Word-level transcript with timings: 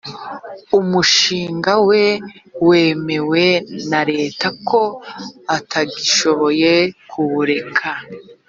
umushinga 0.79 1.71
we 1.87 2.03
wemewe 2.67 3.45
na 3.89 4.01
leta 4.11 4.47
ko 4.67 4.79
atagishoboye 5.57 6.73
kuwureka 7.09 7.89